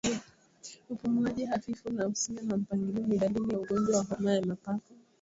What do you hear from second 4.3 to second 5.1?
ya mapafu